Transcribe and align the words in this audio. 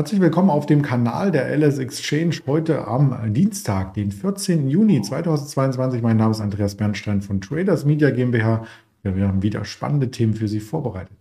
Herzlich 0.00 0.22
willkommen 0.22 0.48
auf 0.48 0.64
dem 0.64 0.80
Kanal 0.80 1.30
der 1.30 1.54
LS 1.54 1.76
Exchange 1.76 2.36
heute 2.46 2.88
am 2.88 3.34
Dienstag, 3.34 3.92
den 3.92 4.12
14. 4.12 4.70
Juni 4.70 5.02
2022. 5.02 6.00
Mein 6.00 6.16
Name 6.16 6.30
ist 6.30 6.40
Andreas 6.40 6.74
Bernstein 6.74 7.20
von 7.20 7.42
Traders 7.42 7.84
Media 7.84 8.08
GmbH. 8.08 8.64
Wir 9.02 9.28
haben 9.28 9.42
wieder 9.42 9.62
spannende 9.66 10.10
Themen 10.10 10.32
für 10.32 10.48
Sie 10.48 10.60
vorbereitet. 10.60 11.18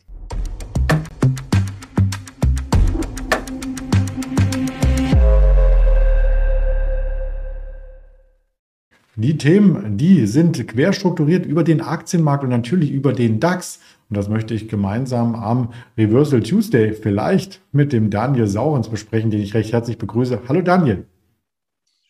Die 9.21 9.37
Themen, 9.37 9.97
die 9.97 10.25
sind 10.27 10.65
quer 10.69 10.93
strukturiert 10.93 11.45
über 11.45 11.65
den 11.65 11.81
Aktienmarkt 11.81 12.45
und 12.45 12.51
natürlich 12.51 12.89
über 12.89 13.11
den 13.11 13.41
DAX. 13.41 13.81
Und 14.07 14.15
das 14.15 14.29
möchte 14.29 14.53
ich 14.53 14.69
gemeinsam 14.69 15.35
am 15.35 15.73
Reversal 15.97 16.41
Tuesday 16.41 16.93
vielleicht 16.93 17.61
mit 17.73 17.91
dem 17.91 18.11
Daniel 18.11 18.47
Saurens 18.47 18.87
besprechen, 18.87 19.29
den 19.29 19.41
ich 19.41 19.53
recht 19.53 19.73
herzlich 19.73 19.97
begrüße. 19.97 20.43
Hallo 20.47 20.61
Daniel. 20.61 21.05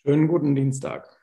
Schönen 0.03 0.27
guten 0.27 0.53
Dienstag. 0.53 1.18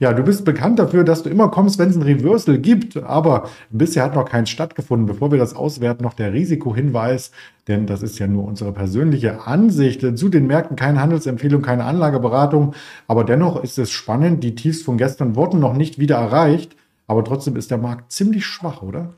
Ja, 0.00 0.12
du 0.12 0.22
bist 0.22 0.44
bekannt 0.44 0.78
dafür, 0.78 1.04
dass 1.04 1.22
du 1.22 1.30
immer 1.30 1.50
kommst, 1.50 1.78
wenn 1.78 1.88
es 1.88 1.96
ein 1.96 2.02
Reversal 2.02 2.58
gibt, 2.58 2.96
aber 2.96 3.48
bisher 3.70 4.02
hat 4.02 4.14
noch 4.14 4.28
keins 4.28 4.50
stattgefunden. 4.50 5.06
Bevor 5.06 5.30
wir 5.30 5.38
das 5.38 5.54
auswerten, 5.54 6.02
noch 6.02 6.14
der 6.14 6.32
Risikohinweis, 6.32 7.30
denn 7.68 7.86
das 7.86 8.02
ist 8.02 8.18
ja 8.18 8.26
nur 8.26 8.44
unsere 8.44 8.72
persönliche 8.72 9.46
Ansicht 9.46 10.04
zu 10.18 10.28
den 10.28 10.46
Märkten, 10.46 10.76
keine 10.76 11.00
Handelsempfehlung, 11.00 11.62
keine 11.62 11.84
Anlageberatung, 11.84 12.74
aber 13.06 13.24
dennoch 13.24 13.62
ist 13.62 13.78
es 13.78 13.90
spannend, 13.90 14.42
die 14.42 14.54
Tiefs 14.54 14.82
von 14.82 14.98
gestern 14.98 15.36
wurden 15.36 15.60
noch 15.60 15.74
nicht 15.74 15.98
wieder 15.98 16.16
erreicht, 16.16 16.76
aber 17.06 17.24
trotzdem 17.24 17.56
ist 17.56 17.70
der 17.70 17.78
Markt 17.78 18.10
ziemlich 18.12 18.44
schwach, 18.44 18.82
oder? 18.82 19.14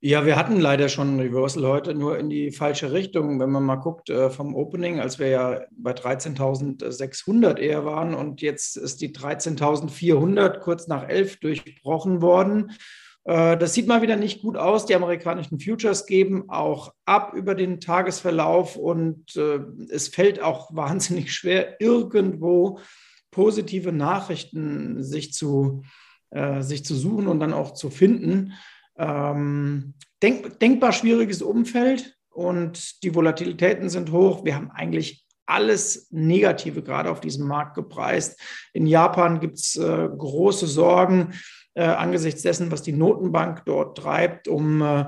Ja, 0.00 0.26
wir 0.26 0.36
hatten 0.36 0.60
leider 0.60 0.90
schon 0.90 1.16
ein 1.16 1.20
Reversal 1.20 1.66
heute, 1.66 1.94
nur 1.94 2.18
in 2.18 2.28
die 2.28 2.52
falsche 2.52 2.92
Richtung. 2.92 3.40
Wenn 3.40 3.50
man 3.50 3.64
mal 3.64 3.76
guckt 3.76 4.10
äh, 4.10 4.28
vom 4.28 4.54
Opening, 4.54 5.00
als 5.00 5.18
wir 5.18 5.28
ja 5.28 5.60
bei 5.70 5.92
13.600 5.92 7.56
eher 7.56 7.86
waren 7.86 8.12
und 8.12 8.42
jetzt 8.42 8.76
ist 8.76 9.00
die 9.00 9.14
13.400 9.14 10.58
kurz 10.58 10.86
nach 10.86 11.08
11 11.08 11.40
durchbrochen 11.40 12.20
worden. 12.20 12.72
Äh, 13.24 13.56
das 13.56 13.72
sieht 13.72 13.86
mal 13.86 14.02
wieder 14.02 14.16
nicht 14.16 14.42
gut 14.42 14.58
aus. 14.58 14.84
Die 14.84 14.94
amerikanischen 14.94 15.58
Futures 15.58 16.04
geben 16.04 16.50
auch 16.50 16.92
ab 17.06 17.32
über 17.32 17.54
den 17.54 17.80
Tagesverlauf 17.80 18.76
und 18.76 19.34
äh, 19.36 19.60
es 19.88 20.08
fällt 20.08 20.42
auch 20.42 20.68
wahnsinnig 20.76 21.32
schwer, 21.32 21.80
irgendwo 21.80 22.80
positive 23.30 23.92
Nachrichten 23.92 25.02
sich 25.02 25.32
zu, 25.32 25.82
sich 26.60 26.84
zu 26.84 26.94
suchen 26.94 27.28
und 27.28 27.38
dann 27.38 27.52
auch 27.52 27.74
zu 27.74 27.90
finden. 27.90 28.54
Ähm, 28.98 29.94
denk, 30.22 30.58
denkbar 30.60 30.92
schwieriges 30.92 31.42
Umfeld 31.42 32.16
und 32.30 33.02
die 33.02 33.14
Volatilitäten 33.14 33.88
sind 33.88 34.12
hoch. 34.12 34.44
Wir 34.44 34.54
haben 34.54 34.70
eigentlich 34.70 35.24
alles 35.46 36.08
Negative 36.10 36.82
gerade 36.82 37.10
auf 37.10 37.20
diesem 37.20 37.46
Markt 37.46 37.74
gepreist. 37.74 38.40
In 38.72 38.86
Japan 38.86 39.40
gibt 39.40 39.58
es 39.58 39.76
äh, 39.76 40.08
große 40.08 40.66
Sorgen 40.66 41.34
äh, 41.74 41.84
angesichts 41.84 42.42
dessen, 42.42 42.72
was 42.72 42.82
die 42.82 42.92
Notenbank 42.92 43.64
dort 43.64 43.96
treibt, 43.96 44.48
um 44.48 44.82
äh, 44.82 45.06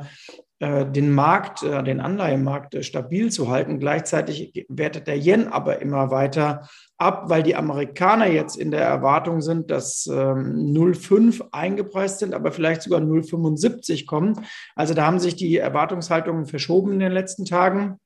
den 0.61 1.13
Markt, 1.13 1.63
äh, 1.63 1.85
den 1.85 2.01
Anleihemarkt 2.01 2.75
äh, 2.75 2.83
stabil 2.83 3.31
zu 3.31 3.49
halten. 3.49 3.79
Gleichzeitig 3.79 4.67
wertet 4.69 5.07
der 5.07 5.17
Yen 5.17 5.47
aber 5.47 5.81
immer 5.81 6.11
weiter 6.11 6.69
ab, 6.97 7.25
weil 7.29 7.45
die 7.45 7.55
Amerikaner 7.55 8.27
jetzt 8.27 8.57
in 8.57 8.73
der 8.73 8.83
Erwartung 8.83 9.41
sind, 9.41 9.71
dass 9.71 10.07
ähm, 10.07 10.75
0,5 10.75 11.49
eingepreist 11.53 12.19
sind, 12.19 12.35
aber 12.35 12.51
vielleicht 12.51 12.83
sogar 12.83 13.01
0,75 13.01 14.07
kommen. 14.07 14.47
Also 14.75 14.95
da 14.95 15.07
haben 15.07 15.21
sich 15.21 15.37
die 15.37 15.57
Erwartungshaltungen 15.57 16.47
verschoben 16.47 16.93
in 16.93 16.99
den 16.99 17.13
letzten 17.13 17.45
Tagen. 17.45 17.99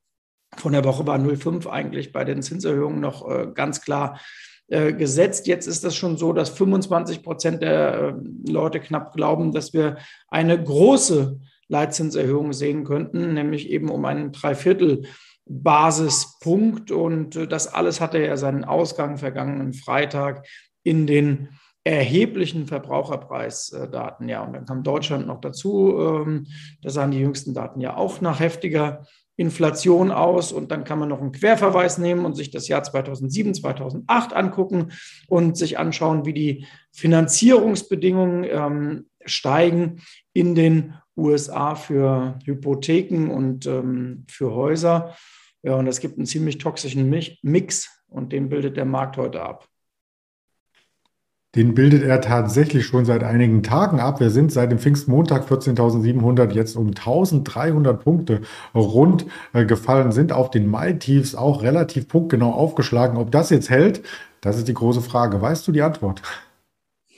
Von 0.58 0.74
der 0.74 0.84
Woche 0.84 1.06
war 1.06 1.18
0,5 1.18 1.66
eigentlich 1.70 2.12
bei 2.12 2.24
den 2.24 2.42
Zinserhöhungen 2.42 3.00
noch 3.00 3.26
äh, 3.30 3.46
ganz 3.54 3.80
klar 3.80 4.20
äh, 4.68 4.92
gesetzt. 4.92 5.46
Jetzt 5.46 5.66
ist 5.66 5.84
es 5.84 5.96
schon 5.96 6.18
so, 6.18 6.34
dass 6.34 6.50
25 6.50 7.22
Prozent 7.22 7.62
der 7.62 7.94
äh, 7.94 8.50
Leute 8.50 8.78
knapp 8.78 9.14
glauben, 9.14 9.52
dass 9.52 9.72
wir 9.72 9.96
eine 10.28 10.62
große 10.62 11.40
Leitzinserhöhung 11.72 12.52
sehen 12.52 12.84
könnten, 12.84 13.32
nämlich 13.32 13.70
eben 13.70 13.88
um 13.88 14.04
einen 14.04 14.30
Dreiviertel 14.30 15.04
Basispunkt. 15.46 16.90
Und 16.90 17.34
äh, 17.34 17.48
das 17.48 17.66
alles 17.66 18.00
hatte 18.00 18.18
ja 18.18 18.36
seinen 18.36 18.64
Ausgang 18.64 19.16
vergangenen 19.16 19.72
Freitag 19.72 20.46
in 20.84 21.06
den 21.06 21.48
erheblichen 21.82 22.66
Verbraucherpreisdaten. 22.66 24.28
Ja, 24.28 24.44
und 24.44 24.52
dann 24.52 24.66
kam 24.66 24.84
Deutschland 24.84 25.26
noch 25.26 25.40
dazu. 25.40 25.98
Ähm, 25.98 26.46
da 26.82 26.90
sahen 26.90 27.10
die 27.10 27.20
jüngsten 27.20 27.54
Daten 27.54 27.80
ja 27.80 27.96
auch 27.96 28.20
nach 28.20 28.38
heftiger 28.38 29.04
Inflation 29.36 30.10
aus. 30.12 30.52
Und 30.52 30.70
dann 30.70 30.84
kann 30.84 30.98
man 30.98 31.08
noch 31.08 31.22
einen 31.22 31.32
Querverweis 31.32 31.96
nehmen 31.96 32.26
und 32.26 32.34
sich 32.34 32.50
das 32.50 32.68
Jahr 32.68 32.82
2007, 32.82 33.54
2008 33.54 34.34
angucken 34.34 34.92
und 35.26 35.56
sich 35.56 35.78
anschauen, 35.78 36.26
wie 36.26 36.34
die 36.34 36.66
Finanzierungsbedingungen 36.92 38.44
ähm, 38.44 39.06
steigen 39.24 40.02
in 40.34 40.54
den 40.54 40.94
USA 41.16 41.74
für 41.74 42.38
Hypotheken 42.44 43.30
und 43.30 43.66
ähm, 43.66 44.24
für 44.28 44.52
Häuser. 44.52 45.14
Ja, 45.62 45.74
und 45.74 45.86
es 45.86 46.00
gibt 46.00 46.16
einen 46.16 46.26
ziemlich 46.26 46.58
toxischen 46.58 47.08
Mix 47.42 47.90
und 48.08 48.32
den 48.32 48.48
bildet 48.48 48.76
der 48.76 48.84
Markt 48.84 49.16
heute 49.16 49.42
ab. 49.42 49.68
Den 51.54 51.74
bildet 51.74 52.02
er 52.02 52.22
tatsächlich 52.22 52.86
schon 52.86 53.04
seit 53.04 53.22
einigen 53.22 53.62
Tagen 53.62 54.00
ab. 54.00 54.20
Wir 54.20 54.30
sind 54.30 54.50
seit 54.50 54.70
dem 54.70 54.78
Pfingstmontag 54.78 55.46
14.700 55.50 56.50
jetzt 56.52 56.76
um 56.76 56.92
1.300 56.92 57.92
Punkte 57.92 58.40
rund 58.74 59.26
äh, 59.52 59.66
gefallen, 59.66 60.12
sind 60.12 60.32
auf 60.32 60.50
den 60.50 60.66
Mai-Tiefs 60.66 61.34
auch 61.34 61.62
relativ 61.62 62.08
punktgenau 62.08 62.52
aufgeschlagen. 62.52 63.18
Ob 63.18 63.30
das 63.30 63.50
jetzt 63.50 63.68
hält, 63.68 64.02
das 64.40 64.56
ist 64.56 64.66
die 64.66 64.74
große 64.74 65.02
Frage. 65.02 65.42
Weißt 65.42 65.68
du 65.68 65.72
die 65.72 65.82
Antwort? 65.82 66.22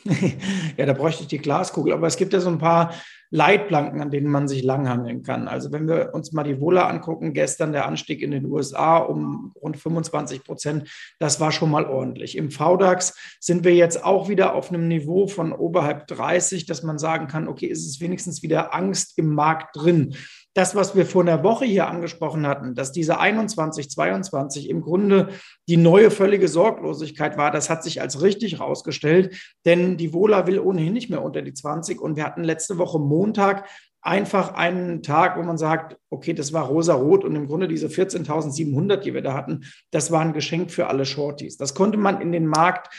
ja, 0.76 0.84
da 0.84 0.92
bräuchte 0.94 1.22
ich 1.22 1.28
die 1.28 1.38
Glaskugel. 1.38 1.92
Aber 1.92 2.08
es 2.08 2.16
gibt 2.16 2.32
ja 2.32 2.40
so 2.40 2.48
ein 2.48 2.58
paar 2.58 2.92
Leitplanken, 3.34 4.00
an 4.00 4.12
denen 4.12 4.30
man 4.30 4.46
sich 4.46 4.62
langhangeln 4.62 5.24
kann. 5.24 5.48
Also 5.48 5.72
wenn 5.72 5.88
wir 5.88 6.14
uns 6.14 6.30
mal 6.30 6.44
die 6.44 6.60
Wohler 6.60 6.88
angucken, 6.88 7.32
gestern 7.32 7.72
der 7.72 7.84
Anstieg 7.84 8.22
in 8.22 8.30
den 8.30 8.46
USA 8.46 8.98
um 8.98 9.52
rund 9.60 9.76
25 9.76 10.44
Prozent, 10.44 10.88
das 11.18 11.40
war 11.40 11.50
schon 11.50 11.68
mal 11.68 11.84
ordentlich. 11.84 12.36
Im 12.36 12.52
VDAX 12.52 13.18
sind 13.40 13.64
wir 13.64 13.74
jetzt 13.74 14.04
auch 14.04 14.28
wieder 14.28 14.54
auf 14.54 14.68
einem 14.68 14.86
Niveau 14.86 15.26
von 15.26 15.52
oberhalb 15.52 16.06
30, 16.06 16.66
dass 16.66 16.84
man 16.84 16.96
sagen 16.96 17.26
kann, 17.26 17.48
okay, 17.48 17.66
ist 17.66 17.84
es 17.84 18.00
wenigstens 18.00 18.44
wieder 18.44 18.72
Angst 18.72 19.18
im 19.18 19.34
Markt 19.34 19.74
drin 19.74 20.14
das, 20.54 20.76
was 20.76 20.94
wir 20.94 21.04
vor 21.04 21.22
einer 21.22 21.42
Woche 21.42 21.64
hier 21.64 21.88
angesprochen 21.88 22.46
hatten, 22.46 22.74
dass 22.74 22.92
diese 22.92 23.18
21, 23.18 23.90
22 23.90 24.70
im 24.70 24.80
Grunde 24.80 25.28
die 25.68 25.76
neue 25.76 26.10
völlige 26.10 26.48
Sorglosigkeit 26.48 27.36
war, 27.36 27.50
das 27.50 27.68
hat 27.68 27.82
sich 27.82 28.00
als 28.00 28.22
richtig 28.22 28.60
herausgestellt, 28.60 29.36
denn 29.64 29.96
die 29.96 30.12
Wohler 30.12 30.46
will 30.46 30.60
ohnehin 30.60 30.92
nicht 30.92 31.10
mehr 31.10 31.22
unter 31.22 31.42
die 31.42 31.52
20 31.52 32.00
und 32.00 32.16
wir 32.16 32.24
hatten 32.24 32.44
letzte 32.44 32.78
Woche 32.78 33.00
Montag 33.00 33.68
einfach 34.00 34.54
einen 34.54 35.02
Tag, 35.02 35.38
wo 35.38 35.42
man 35.42 35.58
sagt, 35.58 35.96
okay, 36.10 36.34
das 36.34 36.52
war 36.52 36.66
rosa-rot 36.66 37.24
und 37.24 37.34
im 37.34 37.46
Grunde 37.46 37.66
diese 37.66 37.88
14.700, 37.88 38.96
die 38.96 39.14
wir 39.14 39.22
da 39.22 39.34
hatten, 39.34 39.64
das 39.90 40.12
war 40.12 40.20
ein 40.20 40.34
Geschenk 40.34 40.70
für 40.70 40.88
alle 40.88 41.06
Shorties. 41.06 41.56
Das 41.56 41.74
konnte 41.74 41.96
man 41.96 42.20
in 42.20 42.30
den 42.30 42.46
Markt 42.46 42.94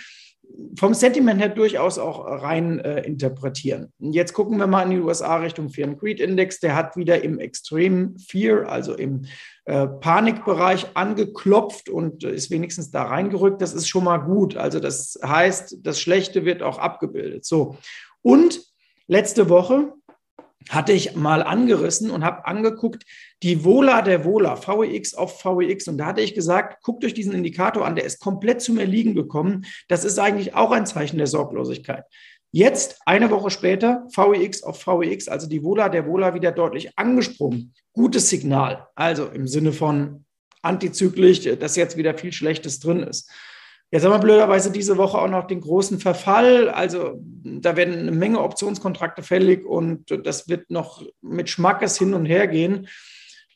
vom 0.78 0.94
Sentiment 0.94 1.40
her 1.40 1.50
durchaus 1.50 1.98
auch 1.98 2.26
rein 2.26 2.80
äh, 2.80 3.02
interpretieren. 3.02 3.92
Jetzt 4.00 4.34
gucken 4.34 4.58
wir 4.58 4.68
mal 4.68 4.84
in 4.84 4.92
die 4.92 5.00
USA 5.00 5.38
Richtung 5.38 5.70
Fear 5.70 5.90
and 5.90 6.00
Greed 6.00 6.20
Index. 6.20 6.60
Der 6.60 6.76
hat 6.76 6.96
wieder 6.98 7.24
im 7.24 7.40
Extreme 7.40 8.14
Fear, 8.28 8.70
also 8.70 8.94
im 8.94 9.26
äh, 9.66 9.88
Panikbereich 9.88 10.88
angeklopft 10.94 11.90
und 11.90 12.24
ist 12.24 12.52
wenigstens 12.52 12.92
da 12.92 13.04
reingerückt. 13.04 13.62
Das 13.62 13.74
ist 13.74 13.88
schon 13.88 14.04
mal 14.04 14.18
gut. 14.18 14.58
Also 14.58 14.80
das 14.80 15.20
heißt, 15.24 15.78
das 15.82 16.00
Schlechte 16.00 16.46
wird 16.46 16.62
auch 16.62 16.78
abgebildet. 16.78 17.46
So. 17.46 17.78
Und 18.22 18.62
letzte 19.08 19.50
Woche 19.50 19.94
hatte 20.70 20.94
ich 20.94 21.16
mal 21.16 21.44
angerissen 21.44 22.10
und 22.10 22.24
habe 22.24 22.46
angeguckt, 22.46 23.04
die 23.44 23.64
Vola 23.64 24.02
der 24.02 24.26
Vola, 24.26 24.56
VEX 24.56 25.14
auf 25.14 25.44
VEX. 25.44 25.88
Und 25.88 25.98
da 25.98 26.08
hatte 26.08 26.22
ich 26.22 26.34
gesagt, 26.34 26.82
guckt 26.84 27.06
euch 27.06 27.14
diesen 27.14 27.34
Indikator 27.34 27.86
an, 27.86 27.96
der 27.96 28.06
ist 28.06 28.20
komplett 28.20 28.62
zum 28.62 28.78
Erliegen 28.78 29.16
gekommen. 29.16 29.66
Das 29.88 30.04
ist 30.04 30.20
eigentlich 30.20 30.56
auch 30.56 30.72
ein 30.72 30.86
Zeichen 30.86 31.18
der 31.18 31.28
Sorglosigkeit. 31.28 32.06
Jetzt, 32.52 33.00
eine 33.06 33.30
Woche 33.32 33.50
später, 33.50 34.08
VEX 34.16 34.64
auf 34.64 34.88
VEX, 34.88 35.28
also 35.28 35.48
die 35.48 35.62
Vola 35.62 35.90
der 35.90 36.08
Vola 36.08 36.34
wieder 36.34 36.52
deutlich 36.52 36.98
angesprungen. 36.98 37.74
Gutes 37.92 38.30
Signal. 38.30 38.88
Also 38.96 39.26
im 39.26 39.46
Sinne 39.46 39.74
von 39.74 40.26
antizyklisch, 40.62 41.44
dass 41.60 41.76
jetzt 41.76 41.98
wieder 41.98 42.18
viel 42.18 42.32
Schlechtes 42.32 42.80
drin 42.80 43.04
ist. 43.04 43.30
Jetzt 43.92 44.04
haben 44.04 44.12
wir 44.12 44.20
blöderweise 44.20 44.72
diese 44.72 44.98
Woche 44.98 45.18
auch 45.18 45.30
noch 45.30 45.48
den 45.48 45.62
großen 45.62 46.00
Verfall. 46.00 46.70
Also 46.70 47.22
da 47.44 47.76
werden 47.76 47.98
eine 47.98 48.12
Menge 48.12 48.42
Optionskontrakte 48.42 49.24
fällig 49.24 49.66
und 49.66 50.06
das 50.26 50.50
wird 50.50 50.70
noch 50.70 51.04
mit 51.22 51.50
Schmackes 51.50 51.98
hin 51.98 52.14
und 52.14 52.26
her 52.26 52.48
gehen. 52.48 52.88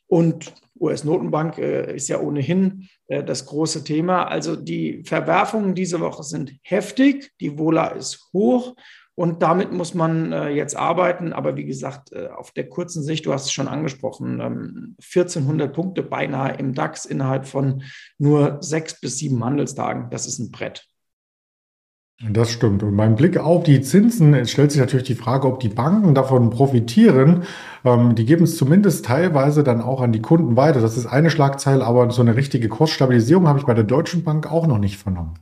Und 0.07 0.53
US-Notenbank 0.79 1.57
äh, 1.57 1.95
ist 1.95 2.07
ja 2.07 2.19
ohnehin 2.19 2.87
äh, 3.07 3.23
das 3.23 3.45
große 3.45 3.83
Thema. 3.83 4.23
Also 4.27 4.55
die 4.55 5.03
Verwerfungen 5.03 5.75
diese 5.75 5.99
Woche 5.99 6.23
sind 6.23 6.53
heftig, 6.61 7.31
die 7.39 7.57
Vola 7.57 7.87
ist 7.87 8.29
hoch 8.33 8.75
Und 9.19 9.41
damit 9.41 9.73
muss 9.73 9.95
man 9.95 10.31
äh, 10.31 10.47
jetzt 10.47 10.77
arbeiten. 10.77 11.33
Aber 11.33 11.57
wie 11.57 11.65
gesagt, 11.65 12.13
äh, 12.13 12.29
auf 12.29 12.51
der 12.51 12.69
kurzen 12.69 13.03
Sicht, 13.03 13.25
du 13.25 13.33
hast 13.33 13.47
es 13.47 13.51
schon 13.51 13.67
angesprochen, 13.67 14.39
ähm, 14.39 14.95
1400 15.01 15.73
Punkte 15.73 16.03
beinahe 16.03 16.55
im 16.55 16.73
DAX 16.73 17.03
innerhalb 17.03 17.45
von 17.45 17.83
nur 18.17 18.59
sechs 18.61 19.01
bis 19.01 19.17
sieben 19.17 19.43
Handelstagen. 19.43 20.09
Das 20.09 20.25
ist 20.25 20.39
ein 20.39 20.51
Brett. 20.51 20.87
Das 22.29 22.49
stimmt. 22.49 22.81
Und 22.81 22.95
beim 22.95 23.17
Blick 23.17 23.37
auf 23.37 23.63
die 23.63 23.81
Zinsen 23.81 24.45
stellt 24.45 24.71
sich 24.71 24.79
natürlich 24.79 25.07
die 25.07 25.15
Frage, 25.15 25.49
ob 25.49 25.59
die 25.59 25.67
Banken 25.67 26.15
davon 26.15 26.49
profitieren. 26.49 27.43
Ähm, 27.83 28.15
die 28.15 28.23
geben 28.23 28.45
es 28.45 28.55
zumindest 28.55 29.03
teilweise 29.03 29.65
dann 29.65 29.81
auch 29.81 29.99
an 29.99 30.13
die 30.13 30.21
Kunden 30.21 30.55
weiter. 30.55 30.79
Das 30.79 30.95
ist 30.95 31.07
eine 31.07 31.29
Schlagzeile, 31.29 31.83
aber 31.83 32.09
so 32.11 32.21
eine 32.21 32.37
richtige 32.37 32.69
Kursstabilisierung 32.69 33.49
habe 33.49 33.59
ich 33.59 33.65
bei 33.65 33.73
der 33.73 33.83
Deutschen 33.83 34.23
Bank 34.23 34.49
auch 34.49 34.65
noch 34.65 34.77
nicht 34.79 34.95
vernommen. 34.95 35.33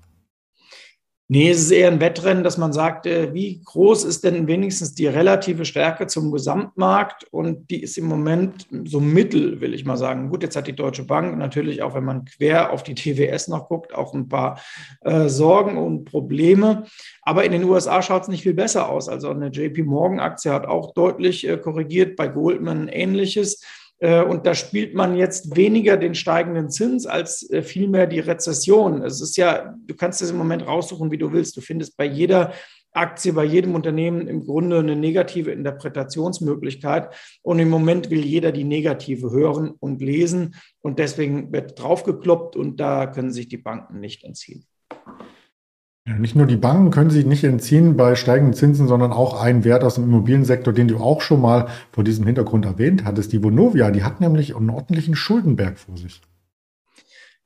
Nee, 1.30 1.50
es 1.50 1.60
ist 1.60 1.72
eher 1.72 1.90
ein 1.92 2.00
Wettrennen, 2.00 2.46
dass 2.46 2.58
man 2.58 2.72
sagt, 2.72 3.06
äh, 3.06 3.34
wie 3.34 3.62
groß 3.66 4.06
ist 4.06 4.24
denn 4.24 4.48
wenigstens 4.48 4.96
die 4.96 5.08
relative 5.08 5.66
Stärke 5.66 6.08
zum 6.08 6.32
Gesamtmarkt? 6.32 7.26
Und 7.32 7.70
die 7.70 7.84
ist 7.84 7.98
im 7.98 8.06
Moment 8.06 8.66
so 8.86 9.02
mittel, 9.02 9.60
will 9.60 9.74
ich 9.74 9.84
mal 9.84 9.98
sagen. 9.98 10.30
Gut, 10.30 10.44
jetzt 10.44 10.56
hat 10.56 10.68
die 10.68 10.76
Deutsche 10.76 11.04
Bank 11.04 11.38
natürlich, 11.38 11.82
auch 11.82 11.94
wenn 11.96 12.06
man 12.06 12.24
quer 12.24 12.72
auf 12.72 12.82
die 12.84 12.96
TWS 12.96 13.50
noch 13.50 13.68
guckt, 13.68 13.94
auch 13.94 14.14
ein 14.14 14.30
paar 14.30 14.62
äh, 15.02 15.28
Sorgen 15.28 15.78
und 15.78 16.06
Probleme. 16.06 16.86
Aber 17.24 17.44
in 17.44 17.52
den 17.52 17.66
USA 17.66 18.02
schaut 18.02 18.22
es 18.22 18.30
nicht 18.30 18.44
viel 18.44 18.54
besser 18.54 18.88
aus. 18.88 19.10
Also 19.10 19.30
eine 19.30 19.48
JP 19.48 19.84
Morgan 19.84 20.22
Aktie 20.22 20.54
hat 20.54 20.66
auch 20.66 20.94
deutlich 20.94 21.46
äh, 21.46 21.58
korrigiert, 21.58 22.16
bei 22.16 22.30
Goldman 22.30 22.88
ähnliches. 22.88 23.62
Äh, 24.00 24.24
und 24.24 24.46
da 24.46 24.54
spielt 24.54 24.94
man 24.94 25.16
jetzt 25.16 25.56
weniger 25.56 25.98
den 25.98 26.16
steigenden 26.16 26.70
Zins 26.70 27.06
als 27.06 27.50
äh, 27.50 27.62
vielmehr 27.62 28.08
die 28.08 28.20
Rezession. 28.20 29.02
Es 29.02 29.22
ist 29.22 29.38
ja, 29.38 29.76
du 29.86 29.96
kannst 29.96 30.22
es 30.22 30.32
im 30.32 30.38
Moment 30.38 30.68
raussuchen, 30.68 31.12
wie 31.12 31.18
du 31.18 31.32
willst. 31.32 31.58
Du 31.58 31.62
findest 31.62 31.98
bei 31.98 32.06
jeder 32.06 32.54
Aktie, 32.94 33.34
bei 33.34 33.44
jedem 33.44 33.76
Unternehmen 33.76 34.28
im 34.28 34.44
Grunde 34.44 34.80
eine 34.80 34.96
negative 34.96 35.52
Interpretationsmöglichkeit. 35.52 37.14
Und 37.42 37.60
im 37.60 37.70
Moment 37.70 38.10
will 38.10 38.26
jeder 38.26 38.52
die 38.52 38.64
negative 38.64 39.32
hören 39.32 39.72
und 39.80 40.02
lesen. 40.02 40.56
Und 40.82 41.00
deswegen 41.00 41.52
wird 41.52 41.80
draufgekloppt 41.80 42.56
und 42.56 42.80
da 42.80 43.08
können 43.08 43.32
sich 43.32 43.48
die 43.48 43.58
Banken 43.58 44.00
nicht 44.00 44.24
entziehen. 44.24 44.66
Nicht 46.08 46.38
nur 46.38 46.46
die 46.46 46.56
Banken 46.56 46.90
können 46.90 47.10
sich 47.10 47.26
nicht 47.26 47.44
entziehen 47.44 47.98
bei 47.98 48.16
steigenden 48.16 48.54
Zinsen, 48.54 48.88
sondern 48.88 49.12
auch 49.12 49.42
ein 49.42 49.66
Wert 49.66 49.84
aus 49.84 49.96
dem 49.96 50.06
Immobiliensektor, 50.06 50.74
den 50.74 50.88
du 50.88 51.00
auch 51.00 51.20
schon 51.20 51.42
mal 51.42 51.68
vor 51.92 52.06
diesem 52.06 52.26
Hintergrund 52.26 52.66
erwähnt 52.66 53.04
hattest, 53.04 53.34
die 53.34 53.44
Vonovia, 53.44 53.92
die 53.92 54.06
hat 54.06 54.22
nämlich 54.22 54.56
einen 54.56 54.70
ordentlichen 54.70 55.16
Schuldenberg 55.16 55.78
vor 55.78 55.98
sich. 55.98 56.22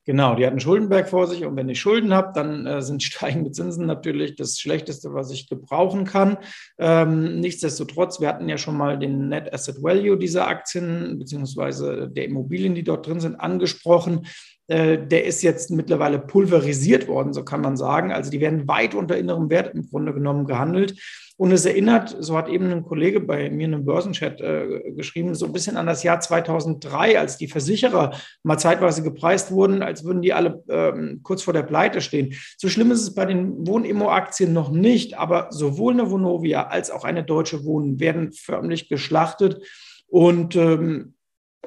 Genau, 0.05 0.35
die 0.35 0.45
hat 0.45 0.51
einen 0.51 0.59
Schuldenberg 0.59 1.09
vor 1.09 1.25
sich 1.25 1.43
und 1.45 1.55
wenn 1.55 1.69
ich 1.69 1.79
Schulden 1.79 2.13
habe, 2.13 2.33
dann 2.35 2.67
äh, 2.67 2.81
sind 2.83 3.01
steigende 3.03 3.51
Zinsen 3.51 3.87
natürlich 3.87 4.35
das 4.35 4.59
Schlechteste, 4.59 5.11
was 5.13 5.31
ich 5.31 5.49
gebrauchen 5.49 6.05
kann. 6.05 6.37
Ähm, 6.77 7.39
nichtsdestotrotz, 7.39 8.19
wir 8.19 8.27
hatten 8.27 8.47
ja 8.47 8.59
schon 8.59 8.77
mal 8.77 8.99
den 8.99 9.29
Net 9.29 9.51
Asset 9.51 9.81
Value 9.81 10.17
dieser 10.17 10.47
Aktien 10.47 11.17
beziehungsweise 11.17 12.09
der 12.09 12.25
Immobilien, 12.25 12.75
die 12.75 12.83
dort 12.83 13.07
drin 13.07 13.19
sind, 13.19 13.35
angesprochen. 13.35 14.27
Äh, 14.67 14.97
der 15.05 15.25
ist 15.25 15.41
jetzt 15.41 15.71
mittlerweile 15.71 16.19
pulverisiert 16.19 17.07
worden, 17.07 17.33
so 17.33 17.43
kann 17.43 17.61
man 17.61 17.75
sagen. 17.75 18.11
Also 18.11 18.31
die 18.31 18.39
werden 18.39 18.67
weit 18.67 18.95
unter 18.95 19.17
innerem 19.17 19.49
Wert 19.49 19.75
im 19.75 19.89
Grunde 19.89 20.13
genommen 20.13 20.45
gehandelt. 20.45 20.97
Und 21.41 21.51
es 21.51 21.65
erinnert, 21.65 22.15
so 22.19 22.37
hat 22.37 22.47
eben 22.47 22.71
ein 22.71 22.83
Kollege 22.83 23.19
bei 23.19 23.49
mir 23.49 23.65
in 23.65 23.73
einem 23.73 23.85
Börsenchat 23.85 24.39
äh, 24.41 24.91
geschrieben, 24.95 25.33
so 25.33 25.47
ein 25.47 25.53
bisschen 25.53 25.75
an 25.75 25.87
das 25.87 26.03
Jahr 26.03 26.19
2003, 26.19 27.19
als 27.19 27.37
die 27.37 27.47
Versicherer 27.47 28.11
mal 28.43 28.59
zeitweise 28.59 29.01
gepreist 29.01 29.51
wurden, 29.51 29.81
als 29.81 30.03
würden 30.03 30.21
die 30.21 30.33
alle 30.33 30.63
ähm, 30.69 31.21
kurz 31.23 31.41
vor 31.41 31.53
der 31.53 31.63
Pleite 31.63 31.99
stehen. 31.99 32.35
So 32.57 32.69
schlimm 32.69 32.91
ist 32.91 33.01
es 33.01 33.15
bei 33.15 33.25
den 33.25 33.67
Wohnimmo-Aktien 33.67 34.53
noch 34.53 34.69
nicht, 34.69 35.17
aber 35.17 35.47
sowohl 35.49 35.93
eine 35.93 36.11
Vonovia 36.11 36.67
als 36.67 36.91
auch 36.91 37.03
eine 37.03 37.23
Deutsche 37.23 37.65
Wohnen 37.65 37.99
werden 37.99 38.31
förmlich 38.33 38.87
geschlachtet. 38.87 39.65
Und 40.07 40.55
ähm, 40.55 41.15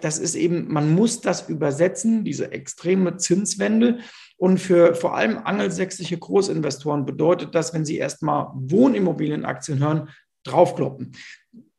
das 0.00 0.18
ist 0.18 0.34
eben, 0.34 0.72
man 0.72 0.94
muss 0.94 1.20
das 1.20 1.48
übersetzen, 1.48 2.24
diese 2.24 2.52
extreme 2.52 3.16
Zinswende. 3.16 3.98
Und 4.36 4.58
für 4.58 4.94
vor 4.94 5.16
allem 5.16 5.38
angelsächsische 5.38 6.18
Großinvestoren 6.18 7.06
bedeutet 7.06 7.54
das, 7.54 7.72
wenn 7.72 7.84
sie 7.84 7.98
erstmal 7.98 8.48
Wohnimmobilienaktien 8.54 9.78
hören, 9.78 10.08
draufkloppen. 10.42 11.12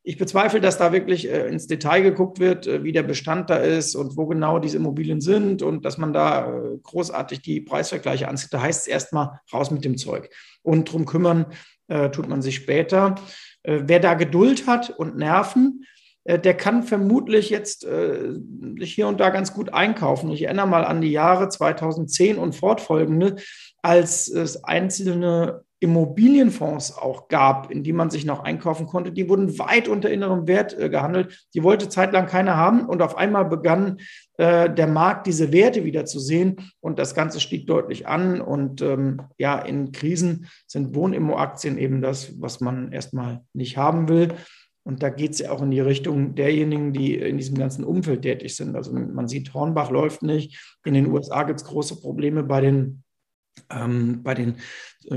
Ich 0.08 0.18
bezweifle, 0.18 0.62
dass 0.62 0.78
da 0.78 0.92
wirklich 0.94 1.30
äh, 1.30 1.48
ins 1.48 1.68
Detail 1.68 2.02
geguckt 2.02 2.40
wird, 2.40 2.68
äh, 2.68 2.84
wie 2.84 2.92
der 2.92 3.04
Bestand 3.04 3.50
da 3.50 3.58
ist 3.58 3.96
und 3.96 4.16
wo 4.16 4.28
genau 4.28 4.60
diese 4.60 4.78
Immobilien 4.78 5.20
sind 5.20 5.62
und 5.64 5.84
dass 5.84 5.98
man 5.98 6.14
da 6.14 6.48
äh, 6.48 6.78
großartig 6.82 7.42
die 7.42 7.60
Preisvergleiche 7.60 8.28
anzieht. 8.28 8.54
Da 8.54 8.62
heißt 8.62 8.82
es 8.82 8.88
erstmal 8.88 9.42
raus 9.52 9.72
mit 9.72 9.84
dem 9.84 9.98
Zeug. 9.98 10.30
Und 10.62 10.92
drum 10.92 11.06
kümmern 11.06 11.48
äh, 11.88 12.10
tut 12.12 12.30
man 12.30 12.44
sich 12.44 12.56
später. 12.56 13.16
Äh, 13.64 13.82
wer 13.86 14.00
da 14.00 14.14
Geduld 14.14 14.68
hat 14.68 14.92
und 14.92 15.18
Nerven, 15.18 15.86
der 16.26 16.56
kann 16.56 16.84
vermutlich 16.84 17.52
jetzt 17.52 17.86
äh, 17.86 18.34
hier 18.80 19.08
und 19.08 19.20
da 19.20 19.30
ganz 19.30 19.54
gut 19.54 19.74
einkaufen. 19.74 20.32
Ich 20.32 20.44
erinnere 20.44 20.68
mal 20.68 20.84
an 20.84 21.02
die 21.02 21.12
Jahre 21.12 21.50
2010 21.50 22.38
und 22.38 22.56
fortfolgende, 22.56 23.36
als 23.84 24.28
es 24.28 24.64
einzelne 24.64 25.66
Immobilienfonds 25.86 26.98
auch 26.98 27.28
gab, 27.28 27.70
in 27.70 27.84
die 27.84 27.94
man 27.94 28.10
sich 28.10 28.26
noch 28.26 28.40
einkaufen 28.40 28.88
konnte. 28.88 29.12
Die 29.12 29.30
wurden 29.30 29.60
weit 29.60 29.88
unter 29.88 30.10
innerem 30.10 30.48
Wert 30.48 30.78
äh, 30.80 30.90
gehandelt. 30.90 31.46
Die 31.54 31.62
wollte 31.62 31.90
zeitlang 31.90 32.26
keiner 32.26 32.58
haben 32.58 32.88
und 32.88 33.04
auf 33.04 33.18
einmal 33.18 33.46
begann 33.46 34.00
äh, 34.38 34.68
der 34.74 34.88
Markt 34.88 35.28
diese 35.28 35.52
Werte 35.52 35.84
wieder 35.84 36.06
zu 36.06 36.20
sehen 36.20 36.72
und 36.80 36.98
das 36.98 37.14
Ganze 37.14 37.40
stieg 37.40 37.68
deutlich 37.68 38.08
an. 38.08 38.42
Und 38.42 38.82
ähm, 38.82 39.22
ja, 39.38 39.60
in 39.60 39.92
Krisen 39.92 40.48
sind 40.66 40.96
Wohnimmo-Aktien 40.96 41.78
eben 41.78 42.02
das, 42.02 42.42
was 42.42 42.62
man 42.62 42.92
erstmal 42.92 43.42
nicht 43.54 43.78
haben 43.78 44.08
will. 44.08 44.34
Und 44.86 45.02
da 45.02 45.10
geht 45.10 45.32
es 45.32 45.40
ja 45.40 45.52
auch 45.52 45.64
in 45.64 45.72
die 45.72 45.80
Richtung 45.80 46.36
derjenigen, 46.36 46.94
die 46.94 47.16
in 47.16 47.38
diesem 47.38 47.58
ganzen 47.58 47.84
Umfeld 47.84 48.22
tätig 48.22 48.56
sind. 48.56 48.76
Also 48.76 48.94
man 48.94 49.28
sieht, 49.28 49.54
Hornbach 49.54 49.90
läuft 49.90 50.22
nicht. 50.22 50.78
In 50.86 50.94
den 50.94 51.08
USA 51.08 51.44
gibt 51.44 51.60
es 51.60 51.66
große 51.66 52.00
Probleme 52.00 52.44
bei 52.44 52.62
den, 52.62 53.04
ähm, 53.72 54.22
bei 54.22 54.36
den, 54.36 54.58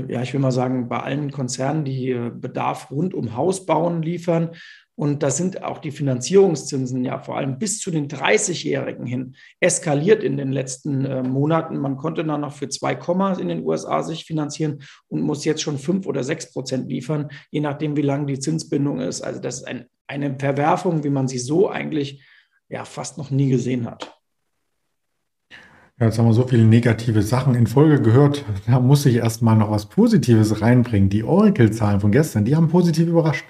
ja, 0.07 0.21
ich 0.21 0.33
will 0.33 0.39
mal 0.39 0.51
sagen, 0.51 0.87
bei 0.87 0.99
allen 0.99 1.31
Konzernen, 1.31 1.85
die 1.85 2.11
äh, 2.11 2.31
Bedarf 2.33 2.91
rund 2.91 3.13
um 3.13 3.35
Haus 3.35 3.65
bauen, 3.65 4.01
liefern. 4.01 4.51
Und 4.95 5.23
da 5.23 5.31
sind 5.31 5.63
auch 5.63 5.77
die 5.77 5.91
Finanzierungszinsen 5.91 7.05
ja 7.05 7.19
vor 7.19 7.37
allem 7.37 7.57
bis 7.57 7.79
zu 7.79 7.89
den 7.89 8.09
30-Jährigen 8.09 9.05
hin 9.05 9.35
eskaliert 9.61 10.23
in 10.23 10.35
den 10.35 10.51
letzten 10.51 11.05
äh, 11.05 11.23
Monaten. 11.23 11.77
Man 11.77 11.95
konnte 11.95 12.25
dann 12.25 12.41
noch 12.41 12.51
für 12.51 12.67
zwei 12.67 12.95
Komma 12.95 13.33
in 13.33 13.47
den 13.47 13.65
USA 13.65 14.03
sich 14.03 14.25
finanzieren 14.25 14.81
und 15.07 15.21
muss 15.21 15.45
jetzt 15.45 15.61
schon 15.61 15.77
fünf 15.77 16.05
oder 16.05 16.23
sechs 16.23 16.51
Prozent 16.51 16.89
liefern, 16.89 17.29
je 17.49 17.61
nachdem, 17.61 17.95
wie 17.95 18.01
lang 18.01 18.27
die 18.27 18.39
Zinsbindung 18.39 18.99
ist. 18.99 19.21
Also 19.21 19.39
das 19.39 19.59
ist 19.59 19.67
ein, 19.67 19.85
eine 20.07 20.37
Verwerfung, 20.37 21.03
wie 21.05 21.09
man 21.09 21.29
sie 21.29 21.39
so 21.39 21.69
eigentlich 21.69 22.25
ja 22.67 22.83
fast 22.83 23.17
noch 23.17 23.31
nie 23.31 23.49
gesehen 23.49 23.85
hat. 23.85 24.18
Jetzt 26.01 26.17
haben 26.17 26.27
wir 26.27 26.33
so 26.33 26.47
viele 26.47 26.63
negative 26.63 27.21
Sachen 27.21 27.55
in 27.55 27.67
Folge 27.67 28.01
gehört. 28.01 28.45
Da 28.65 28.79
muss 28.79 29.05
ich 29.05 29.17
erst 29.17 29.41
mal 29.41 29.55
noch 29.55 29.69
was 29.69 29.87
Positives 29.87 30.61
reinbringen. 30.61 31.09
Die 31.09 31.25
Oracle-Zahlen 31.25 31.99
von 31.99 32.13
gestern, 32.13 32.45
die 32.45 32.55
haben 32.55 32.69
positiv 32.69 33.09
überrascht. 33.09 33.43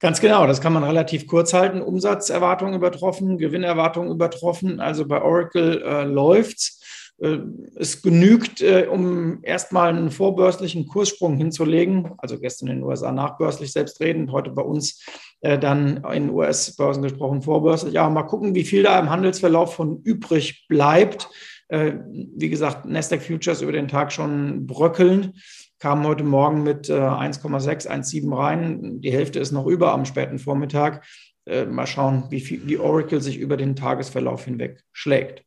Ganz 0.00 0.20
genau, 0.20 0.46
das 0.46 0.62
kann 0.62 0.72
man 0.72 0.84
relativ 0.84 1.26
kurz 1.26 1.52
halten. 1.52 1.82
Umsatzerwartungen 1.82 2.74
übertroffen, 2.74 3.36
Gewinnerwartungen 3.36 4.10
übertroffen. 4.10 4.80
Also 4.80 5.06
bei 5.06 5.20
Oracle 5.20 5.82
äh, 5.82 6.04
läuft's. 6.04 7.07
Äh, 7.20 7.38
es 7.74 8.02
genügt, 8.02 8.60
äh, 8.60 8.86
um 8.90 9.42
erstmal 9.42 9.90
einen 9.90 10.10
vorbörslichen 10.10 10.86
Kurssprung 10.86 11.36
hinzulegen. 11.36 12.12
Also 12.18 12.38
gestern 12.38 12.68
in 12.68 12.76
den 12.76 12.84
USA 12.84 13.12
nachbörslich 13.12 13.72
selbstredend, 13.72 14.30
heute 14.30 14.50
bei 14.50 14.62
uns 14.62 15.04
äh, 15.40 15.58
dann 15.58 16.04
in 16.12 16.30
US-Börsen 16.30 17.02
gesprochen 17.02 17.42
vorbörslich. 17.42 17.94
Ja, 17.94 18.08
mal 18.08 18.22
gucken, 18.22 18.54
wie 18.54 18.64
viel 18.64 18.84
da 18.84 18.98
im 18.98 19.10
Handelsverlauf 19.10 19.74
von 19.74 20.00
übrig 20.02 20.66
bleibt. 20.68 21.28
Wie 21.70 22.48
gesagt, 22.48 22.86
Nasdaq 22.86 23.20
Futures 23.20 23.60
über 23.60 23.72
den 23.72 23.88
Tag 23.88 24.10
schon 24.10 24.66
bröckelnd 24.66 25.34
kamen 25.78 26.06
heute 26.06 26.24
Morgen 26.24 26.62
mit 26.62 26.88
äh, 26.88 26.94
1,6, 26.94 27.86
1,7 27.86 28.34
rein. 28.34 29.02
Die 29.02 29.12
Hälfte 29.12 29.38
ist 29.38 29.52
noch 29.52 29.66
über 29.66 29.92
am 29.92 30.06
späten 30.06 30.38
Vormittag. 30.38 31.04
Mal 31.46 31.86
schauen, 31.86 32.24
wie, 32.28 32.40
viel, 32.40 32.66
wie 32.66 32.76
Oracle 32.76 33.22
sich 33.22 33.38
über 33.38 33.56
den 33.56 33.74
Tagesverlauf 33.74 34.44
hinweg 34.44 34.82
schlägt. 34.92 35.44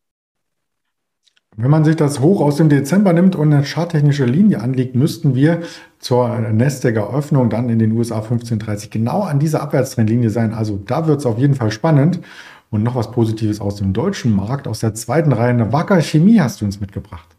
Wenn 1.58 1.70
man 1.70 1.84
sich 1.84 1.98
das 1.98 2.22
hoch 2.22 2.40
aus 2.40 2.56
dem 2.56 2.70
Dezember 2.70 3.12
nimmt 3.12 3.36
und 3.36 3.54
eine 3.54 3.66
charttechnische 3.66 4.24
Linie 4.26 4.62
anlegt, 4.62 4.96
müssten 4.96 5.36
wir 5.36 5.62
zur 6.00 6.30
Nasdaq-Eröffnung 6.40 7.50
dann 7.50 7.68
in 7.68 7.78
den 7.78 7.92
USA 7.92 8.18
1530 8.18 8.90
genau 8.90 9.22
an 9.22 9.40
dieser 9.40 9.62
Abwärtstrendlinie 9.62 10.30
sein. 10.30 10.54
Also 10.54 10.78
da 10.78 11.08
wird 11.08 11.20
es 11.20 11.26
auf 11.26 11.38
jeden 11.38 11.56
Fall 11.56 11.72
spannend. 11.72 12.22
Und 12.70 12.84
noch 12.84 12.96
was 12.96 13.12
Positives 13.12 13.60
aus 13.60 13.76
dem 13.76 13.92
deutschen 13.92 14.34
Markt, 14.34 14.66
aus 14.66 14.80
der 14.80 14.94
zweiten 14.94 15.34
Reihe. 15.34 15.50
Eine 15.50 15.74
Wacker 15.74 16.00
Chemie 16.02 16.40
hast 16.40 16.62
du 16.62 16.66
uns 16.66 16.80
mitgebracht. 16.80 17.36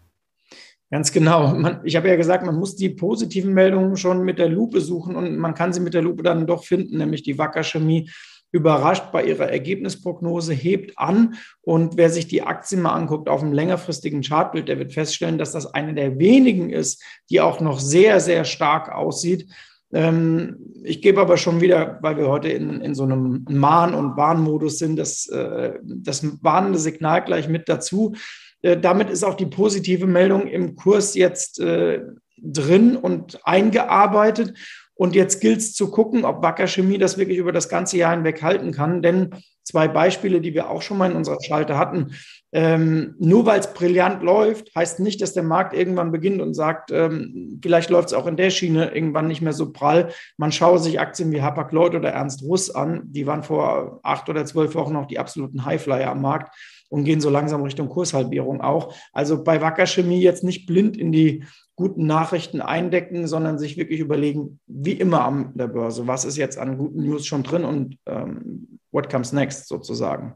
Ganz 0.90 1.10
genau. 1.10 1.54
Man, 1.54 1.80
ich 1.84 1.96
habe 1.96 2.08
ja 2.08 2.16
gesagt, 2.16 2.44
man 2.44 2.56
muss 2.56 2.76
die 2.76 2.90
positiven 2.90 3.54
Meldungen 3.54 3.96
schon 3.96 4.24
mit 4.24 4.38
der 4.38 4.50
Lupe 4.50 4.82
suchen 4.82 5.16
und 5.16 5.38
man 5.38 5.54
kann 5.54 5.72
sie 5.72 5.80
mit 5.80 5.94
der 5.94 6.02
Lupe 6.02 6.22
dann 6.22 6.46
doch 6.46 6.64
finden, 6.64 6.98
nämlich 6.98 7.22
die 7.22 7.38
Wacker 7.38 7.62
Chemie 7.62 8.10
überrascht 8.52 9.10
bei 9.12 9.24
ihrer 9.24 9.50
Ergebnisprognose, 9.50 10.52
hebt 10.52 10.98
an. 10.98 11.34
Und 11.62 11.96
wer 11.96 12.10
sich 12.10 12.28
die 12.28 12.42
Aktien 12.42 12.82
mal 12.82 12.92
anguckt 12.92 13.28
auf 13.28 13.42
einem 13.42 13.52
längerfristigen 13.52 14.22
Chartbild, 14.22 14.68
der 14.68 14.78
wird 14.78 14.92
feststellen, 14.92 15.38
dass 15.38 15.52
das 15.52 15.66
eine 15.66 15.94
der 15.94 16.18
wenigen 16.18 16.70
ist, 16.70 17.02
die 17.30 17.40
auch 17.40 17.60
noch 17.60 17.80
sehr, 17.80 18.20
sehr 18.20 18.44
stark 18.44 18.92
aussieht. 18.92 19.48
Ähm, 19.92 20.56
ich 20.84 21.02
gebe 21.02 21.20
aber 21.20 21.36
schon 21.36 21.60
wieder, 21.60 21.98
weil 22.02 22.16
wir 22.16 22.28
heute 22.28 22.48
in, 22.48 22.80
in 22.80 22.94
so 22.94 23.04
einem 23.04 23.44
Mahn- 23.48 23.94
und 23.94 24.16
Warnmodus 24.16 24.78
sind, 24.78 24.96
das, 24.96 25.28
äh, 25.28 25.74
das 25.82 26.22
warnende 26.42 26.78
Signal 26.78 27.24
gleich 27.24 27.48
mit 27.48 27.68
dazu. 27.68 28.14
Äh, 28.62 28.78
damit 28.78 29.10
ist 29.10 29.24
auch 29.24 29.34
die 29.34 29.46
positive 29.46 30.06
Meldung 30.06 30.46
im 30.46 30.76
Kurs 30.76 31.14
jetzt 31.14 31.60
äh, 31.60 32.00
drin 32.42 32.96
und 32.96 33.46
eingearbeitet. 33.46 34.54
Und 35.02 35.16
jetzt 35.16 35.40
gilt 35.40 35.58
es 35.58 35.74
zu 35.74 35.90
gucken, 35.90 36.24
ob 36.24 36.44
Wacker 36.44 36.68
Chemie 36.68 36.96
das 36.96 37.18
wirklich 37.18 37.38
über 37.38 37.50
das 37.50 37.68
ganze 37.68 37.96
Jahr 37.96 38.14
hinweg 38.14 38.40
halten 38.40 38.70
kann. 38.70 39.02
Denn 39.02 39.30
zwei 39.64 39.88
Beispiele, 39.88 40.40
die 40.40 40.54
wir 40.54 40.70
auch 40.70 40.80
schon 40.80 40.96
mal 40.96 41.10
in 41.10 41.16
unserer 41.16 41.42
Schalte 41.42 41.76
hatten. 41.76 42.12
Ähm, 42.52 43.16
nur 43.18 43.44
weil 43.44 43.58
es 43.58 43.74
brillant 43.74 44.22
läuft, 44.22 44.72
heißt 44.76 45.00
nicht, 45.00 45.20
dass 45.20 45.32
der 45.32 45.42
Markt 45.42 45.74
irgendwann 45.74 46.12
beginnt 46.12 46.40
und 46.40 46.54
sagt, 46.54 46.92
ähm, 46.92 47.58
vielleicht 47.60 47.90
läuft 47.90 48.10
es 48.10 48.14
auch 48.14 48.28
in 48.28 48.36
der 48.36 48.50
Schiene 48.50 48.94
irgendwann 48.94 49.26
nicht 49.26 49.42
mehr 49.42 49.52
so 49.52 49.72
prall. 49.72 50.12
Man 50.36 50.52
schaue 50.52 50.78
sich 50.78 51.00
Aktien 51.00 51.32
wie 51.32 51.42
Hapag-Lloyd 51.42 51.96
oder 51.96 52.10
Ernst 52.10 52.44
Russ 52.44 52.70
an. 52.70 53.02
Die 53.06 53.26
waren 53.26 53.42
vor 53.42 53.98
acht 54.04 54.28
oder 54.28 54.44
zwölf 54.44 54.76
Wochen 54.76 54.92
noch 54.92 55.06
die 55.06 55.18
absoluten 55.18 55.64
Highflyer 55.64 56.12
am 56.12 56.22
Markt 56.22 56.54
und 56.90 57.02
gehen 57.02 57.20
so 57.20 57.28
langsam 57.28 57.62
Richtung 57.62 57.88
Kurshalbierung 57.88 58.60
auch. 58.60 58.94
Also 59.12 59.42
bei 59.42 59.60
Wacker 59.60 59.86
Chemie 59.86 60.20
jetzt 60.20 60.44
nicht 60.44 60.66
blind 60.66 60.96
in 60.96 61.10
die 61.10 61.42
guten 61.76 62.06
Nachrichten 62.06 62.60
eindecken, 62.60 63.26
sondern 63.26 63.58
sich 63.58 63.76
wirklich 63.76 64.00
überlegen, 64.00 64.60
wie 64.66 64.92
immer 64.92 65.24
an 65.24 65.52
der 65.54 65.68
Börse, 65.68 66.06
was 66.06 66.24
ist 66.24 66.36
jetzt 66.36 66.58
an 66.58 66.78
guten 66.78 67.02
News 67.02 67.26
schon 67.26 67.42
drin 67.42 67.64
und 67.64 67.98
ähm, 68.06 68.78
what 68.90 69.08
comes 69.08 69.32
next 69.32 69.68
sozusagen. 69.68 70.34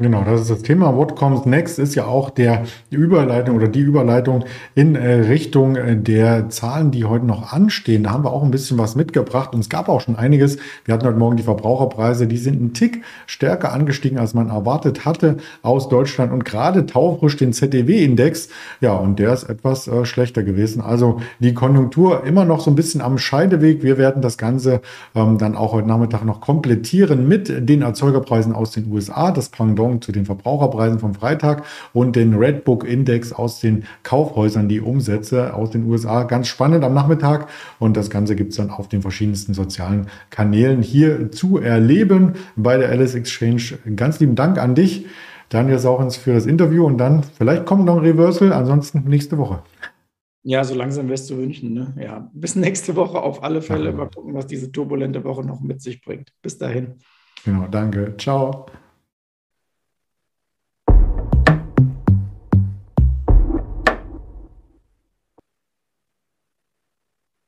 Genau, 0.00 0.24
das 0.24 0.40
ist 0.40 0.50
das 0.50 0.62
Thema. 0.62 0.96
What 0.96 1.14
comes 1.14 1.44
next 1.44 1.78
ist 1.78 1.94
ja 1.94 2.06
auch 2.06 2.30
der 2.30 2.62
Überleitung 2.88 3.56
oder 3.56 3.68
die 3.68 3.80
Überleitung 3.80 4.46
in 4.74 4.94
äh, 4.94 5.26
Richtung 5.26 5.76
äh, 5.76 5.94
der 5.94 6.48
Zahlen, 6.48 6.90
die 6.90 7.04
heute 7.04 7.26
noch 7.26 7.52
anstehen. 7.52 8.04
Da 8.04 8.12
haben 8.12 8.24
wir 8.24 8.32
auch 8.32 8.42
ein 8.42 8.50
bisschen 8.50 8.78
was 8.78 8.96
mitgebracht 8.96 9.52
und 9.52 9.60
es 9.60 9.68
gab 9.68 9.90
auch 9.90 10.00
schon 10.00 10.16
einiges. 10.16 10.56
Wir 10.86 10.94
hatten 10.94 11.04
heute 11.04 11.18
Morgen 11.18 11.36
die 11.36 11.42
Verbraucherpreise, 11.42 12.26
die 12.26 12.38
sind 12.38 12.62
ein 12.62 12.72
Tick 12.72 13.02
stärker 13.26 13.74
angestiegen, 13.74 14.18
als 14.18 14.32
man 14.32 14.48
erwartet 14.48 15.04
hatte 15.04 15.36
aus 15.60 15.90
Deutschland 15.90 16.32
und 16.32 16.46
gerade 16.46 16.86
taufrisch 16.86 17.36
den 17.36 17.52
ZDW-Index. 17.52 18.48
Ja, 18.80 18.94
und 18.94 19.18
der 19.18 19.34
ist 19.34 19.50
etwas 19.50 19.86
äh, 19.86 20.06
schlechter 20.06 20.42
gewesen. 20.42 20.80
Also 20.80 21.20
die 21.40 21.52
Konjunktur 21.52 22.24
immer 22.24 22.46
noch 22.46 22.60
so 22.60 22.70
ein 22.70 22.74
bisschen 22.74 23.02
am 23.02 23.18
Scheideweg. 23.18 23.82
Wir 23.82 23.98
werden 23.98 24.22
das 24.22 24.38
Ganze 24.38 24.80
ähm, 25.14 25.36
dann 25.36 25.56
auch 25.56 25.74
heute 25.74 25.88
Nachmittag 25.88 26.24
noch 26.24 26.40
komplettieren 26.40 27.28
mit 27.28 27.68
den 27.68 27.82
Erzeugerpreisen 27.82 28.54
aus 28.54 28.70
den 28.70 28.90
USA. 28.90 29.30
Das 29.30 29.50
Pendant 29.50 29.89
Beziehung 29.90 30.00
zu 30.00 30.12
den 30.12 30.24
Verbraucherpreisen 30.24 30.98
vom 30.98 31.14
Freitag 31.14 31.64
und 31.92 32.16
den 32.16 32.34
Redbook 32.34 32.84
Index 32.84 33.32
aus 33.32 33.60
den 33.60 33.84
Kaufhäusern, 34.02 34.68
die 34.68 34.80
Umsätze 34.80 35.54
aus 35.54 35.70
den 35.70 35.86
USA. 35.86 36.24
Ganz 36.24 36.48
spannend 36.48 36.84
am 36.84 36.94
Nachmittag 36.94 37.48
und 37.78 37.96
das 37.96 38.10
Ganze 38.10 38.36
gibt 38.36 38.50
es 38.50 38.56
dann 38.56 38.70
auf 38.70 38.88
den 38.88 39.02
verschiedensten 39.02 39.54
sozialen 39.54 40.06
Kanälen 40.30 40.82
hier 40.82 41.32
zu 41.32 41.58
erleben 41.58 42.34
bei 42.56 42.76
der 42.76 42.90
Alice 42.90 43.14
Exchange. 43.14 43.78
Ganz 43.96 44.20
lieben 44.20 44.34
Dank 44.34 44.58
an 44.58 44.74
dich, 44.74 45.06
Daniel 45.48 45.78
Sauchens, 45.78 46.16
für 46.16 46.34
das 46.34 46.46
Interview 46.46 46.86
und 46.86 46.98
dann 46.98 47.22
vielleicht 47.22 47.66
kommt 47.66 47.84
noch 47.84 47.96
ein 47.96 48.04
Reversal, 48.04 48.52
ansonsten 48.52 49.04
nächste 49.08 49.38
Woche. 49.38 49.62
Ja, 50.42 50.64
so 50.64 50.74
langsam 50.74 51.10
wirst 51.10 51.28
du 51.28 51.36
wünschen. 51.36 51.74
Ne? 51.74 51.94
Ja, 52.00 52.30
bis 52.32 52.56
nächste 52.56 52.96
Woche 52.96 53.20
auf 53.20 53.42
alle 53.42 53.60
Fälle. 53.60 53.92
Mal 53.92 54.08
gucken, 54.08 54.32
was 54.32 54.46
diese 54.46 54.72
turbulente 54.72 55.22
Woche 55.22 55.44
noch 55.44 55.60
mit 55.60 55.82
sich 55.82 56.00
bringt. 56.00 56.32
Bis 56.40 56.56
dahin. 56.56 56.94
Genau, 57.44 57.66
danke. 57.68 58.14
Ciao. 58.16 58.66